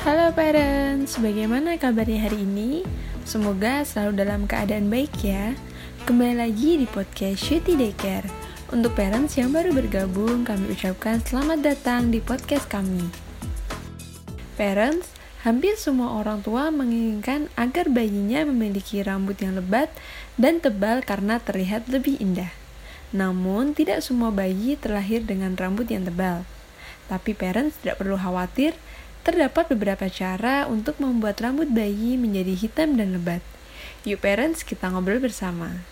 Halo 0.00 0.32
parents, 0.32 1.20
bagaimana 1.20 1.76
kabarnya 1.76 2.24
hari 2.24 2.40
ini? 2.40 2.88
Semoga 3.28 3.84
selalu 3.84 4.24
dalam 4.24 4.48
keadaan 4.48 4.88
baik 4.88 5.12
ya. 5.20 5.52
Kembali 6.08 6.40
lagi 6.40 6.80
di 6.80 6.88
podcast 6.88 7.36
Shitty 7.36 7.76
Daycare. 7.76 8.24
Untuk 8.72 8.96
parents 8.96 9.36
yang 9.36 9.52
baru 9.52 9.76
bergabung, 9.76 10.48
kami 10.48 10.72
ucapkan 10.72 11.20
selamat 11.20 11.60
datang 11.60 12.08
di 12.08 12.16
podcast 12.16 12.64
kami. 12.72 13.12
Parents, 14.56 15.04
hampir 15.44 15.76
semua 15.76 16.16
orang 16.16 16.40
tua 16.40 16.72
menginginkan 16.72 17.52
agar 17.60 17.92
bayinya 17.92 18.48
memiliki 18.48 19.04
rambut 19.04 19.36
yang 19.44 19.60
lebat 19.60 19.92
dan 20.40 20.64
tebal 20.64 21.04
karena 21.04 21.36
terlihat 21.44 21.92
lebih 21.92 22.16
indah. 22.24 22.48
Namun, 23.12 23.76
tidak 23.76 24.00
semua 24.00 24.32
bayi 24.32 24.80
terlahir 24.80 25.28
dengan 25.28 25.52
rambut 25.60 25.92
yang 25.92 26.08
tebal. 26.08 26.48
Tapi 27.12 27.36
parents 27.36 27.76
tidak 27.84 28.00
perlu 28.00 28.16
khawatir 28.16 28.72
Terdapat 29.20 29.68
beberapa 29.68 30.08
cara 30.08 30.64
untuk 30.64 30.96
membuat 30.96 31.44
rambut 31.44 31.68
bayi 31.68 32.16
menjadi 32.16 32.56
hitam 32.56 32.96
dan 32.96 33.12
lebat. 33.12 33.44
Yuk 34.08 34.24
parents, 34.24 34.64
kita 34.64 34.88
ngobrol 34.88 35.20
bersama. 35.20 35.84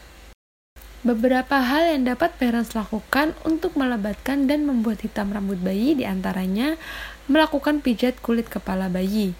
Beberapa 1.04 1.60
hal 1.60 1.94
yang 1.94 2.08
dapat 2.08 2.34
parents 2.40 2.72
lakukan 2.72 3.36
untuk 3.44 3.76
melebatkan 3.76 4.48
dan 4.48 4.64
membuat 4.64 5.04
hitam 5.04 5.30
rambut 5.30 5.60
bayi 5.60 5.94
di 5.94 6.08
antaranya 6.08 6.80
melakukan 7.28 7.84
pijat 7.84 8.18
kulit 8.18 8.48
kepala 8.48 8.88
bayi. 8.88 9.36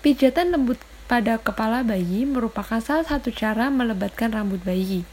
Pijatan 0.00 0.50
lembut 0.50 0.80
pada 1.06 1.36
kepala 1.36 1.84
bayi 1.84 2.24
merupakan 2.24 2.80
salah 2.80 3.04
satu 3.04 3.28
cara 3.30 3.68
melebatkan 3.68 4.32
rambut 4.32 4.64
bayi. 4.64 5.04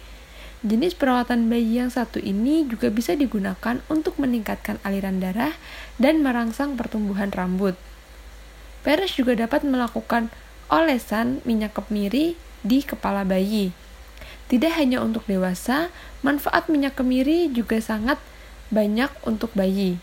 Jenis 0.65 0.97
perawatan 0.97 1.51
bayi 1.51 1.77
yang 1.77 1.93
satu 1.93 2.17
ini 2.17 2.65
juga 2.65 2.89
bisa 2.89 3.13
digunakan 3.13 3.77
untuk 3.91 4.17
meningkatkan 4.17 4.81
aliran 4.81 5.21
darah 5.21 5.53
dan 6.01 6.25
merangsang 6.25 6.73
pertumbuhan 6.73 7.29
rambut. 7.29 7.77
Parents 8.87 9.19
juga 9.19 9.35
dapat 9.35 9.67
melakukan 9.67 10.31
olesan 10.71 11.43
minyak 11.43 11.75
kemiri 11.75 12.39
di 12.63 12.79
kepala 12.87 13.27
bayi. 13.27 13.75
Tidak 14.47 14.71
hanya 14.79 15.03
untuk 15.03 15.27
dewasa, 15.27 15.91
manfaat 16.23 16.71
minyak 16.71 16.95
kemiri 16.95 17.51
juga 17.51 17.83
sangat 17.83 18.15
banyak 18.71 19.11
untuk 19.27 19.51
bayi. 19.59 19.99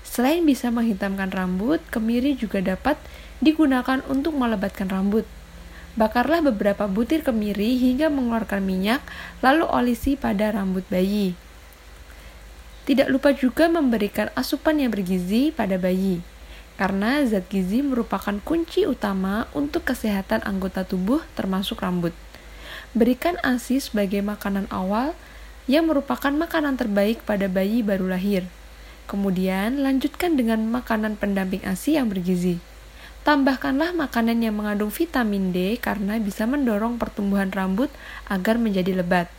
Selain 0.00 0.40
bisa 0.48 0.72
menghitamkan 0.72 1.28
rambut, 1.28 1.84
kemiri 1.92 2.32
juga 2.32 2.64
dapat 2.64 2.96
digunakan 3.44 4.00
untuk 4.08 4.32
melebatkan 4.32 4.88
rambut. 4.88 5.28
Bakarlah 6.00 6.40
beberapa 6.40 6.88
butir 6.88 7.20
kemiri 7.20 7.76
hingga 7.76 8.08
mengeluarkan 8.08 8.64
minyak, 8.64 9.04
lalu 9.44 9.68
olesi 9.68 10.16
pada 10.16 10.56
rambut 10.56 10.88
bayi. 10.88 11.36
Tidak 12.88 13.12
lupa 13.12 13.36
juga 13.36 13.68
memberikan 13.68 14.32
asupan 14.32 14.80
yang 14.80 14.88
bergizi 14.88 15.52
pada 15.52 15.76
bayi 15.76 16.32
karena 16.80 17.22
zat 17.28 17.46
gizi 17.52 17.84
merupakan 17.84 18.38
kunci 18.42 18.88
utama 18.88 19.46
untuk 19.52 19.84
kesehatan 19.86 20.42
anggota 20.44 20.82
tubuh 20.82 21.20
termasuk 21.36 21.84
rambut. 21.84 22.16
Berikan 22.92 23.40
ASI 23.40 23.80
sebagai 23.80 24.20
makanan 24.20 24.68
awal 24.68 25.16
yang 25.70 25.88
merupakan 25.88 26.32
makanan 26.32 26.76
terbaik 26.76 27.22
pada 27.22 27.46
bayi 27.48 27.80
baru 27.80 28.10
lahir. 28.10 28.44
Kemudian 29.06 29.84
lanjutkan 29.84 30.36
dengan 30.36 30.64
makanan 30.68 31.20
pendamping 31.20 31.62
ASI 31.64 32.00
yang 32.00 32.08
bergizi. 32.08 32.60
Tambahkanlah 33.22 33.94
makanan 33.94 34.42
yang 34.42 34.58
mengandung 34.58 34.90
vitamin 34.90 35.54
D 35.54 35.78
karena 35.78 36.18
bisa 36.18 36.42
mendorong 36.42 36.98
pertumbuhan 36.98 37.54
rambut 37.54 37.86
agar 38.26 38.58
menjadi 38.58 38.98
lebat. 38.98 39.30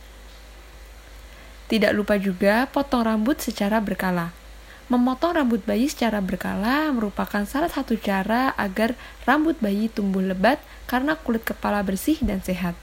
Tidak 1.68 1.92
lupa 1.92 2.16
juga 2.16 2.64
potong 2.68 3.04
rambut 3.04 3.40
secara 3.40 3.80
berkala. 3.84 4.43
Memotong 4.84 5.40
rambut 5.40 5.64
bayi 5.64 5.88
secara 5.88 6.20
berkala 6.20 6.92
merupakan 6.92 7.40
salah 7.48 7.72
satu 7.72 7.96
cara 7.96 8.52
agar 8.60 8.92
rambut 9.24 9.56
bayi 9.56 9.88
tumbuh 9.88 10.20
lebat 10.20 10.60
karena 10.84 11.16
kulit 11.16 11.40
kepala 11.40 11.80
bersih 11.80 12.20
dan 12.20 12.44
sehat. 12.44 12.76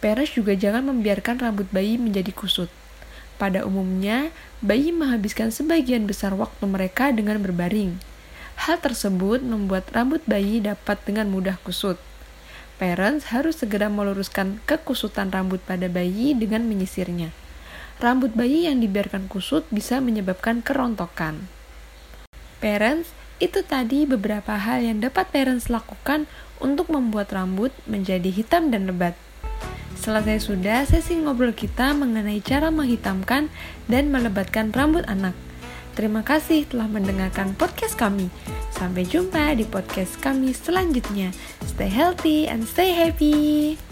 Parents 0.00 0.32
juga 0.32 0.56
jangan 0.56 0.88
membiarkan 0.88 1.44
rambut 1.44 1.68
bayi 1.68 2.00
menjadi 2.00 2.32
kusut. 2.32 2.72
Pada 3.36 3.68
umumnya, 3.68 4.32
bayi 4.64 4.96
menghabiskan 4.96 5.52
sebagian 5.52 6.08
besar 6.08 6.32
waktu 6.32 6.64
mereka 6.64 7.12
dengan 7.12 7.36
berbaring. 7.44 8.00
Hal 8.64 8.80
tersebut 8.80 9.44
membuat 9.44 9.92
rambut 9.92 10.24
bayi 10.24 10.64
dapat 10.64 10.96
dengan 11.04 11.28
mudah 11.28 11.60
kusut. 11.60 12.00
Parents 12.80 13.28
harus 13.28 13.60
segera 13.60 13.92
meluruskan 13.92 14.56
kekusutan 14.64 15.28
rambut 15.28 15.60
pada 15.68 15.84
bayi 15.84 16.32
dengan 16.32 16.64
menyisirnya 16.64 17.28
rambut 18.00 18.32
bayi 18.32 18.66
yang 18.66 18.80
dibiarkan 18.80 19.28
kusut 19.28 19.68
bisa 19.68 20.00
menyebabkan 20.00 20.64
kerontokan. 20.64 21.46
Parents, 22.60 23.08
itu 23.40 23.64
tadi 23.64 24.04
beberapa 24.04 24.56
hal 24.56 24.84
yang 24.84 25.00
dapat 25.00 25.32
parents 25.32 25.72
lakukan 25.72 26.28
untuk 26.60 26.92
membuat 26.92 27.32
rambut 27.32 27.72
menjadi 27.88 28.28
hitam 28.28 28.68
dan 28.68 28.84
lebat. 28.84 29.16
Selesai 30.00 30.48
sudah 30.48 30.84
sesi 30.88 31.16
ngobrol 31.20 31.52
kita 31.52 31.92
mengenai 31.92 32.40
cara 32.40 32.72
menghitamkan 32.72 33.52
dan 33.88 34.08
melebatkan 34.08 34.72
rambut 34.72 35.04
anak. 35.08 35.36
Terima 35.92 36.24
kasih 36.24 36.64
telah 36.64 36.88
mendengarkan 36.88 37.52
podcast 37.52 38.00
kami. 38.00 38.32
Sampai 38.72 39.04
jumpa 39.04 39.52
di 39.58 39.68
podcast 39.68 40.16
kami 40.16 40.56
selanjutnya. 40.56 41.36
Stay 41.68 41.92
healthy 41.92 42.48
and 42.48 42.64
stay 42.64 42.96
happy. 42.96 43.89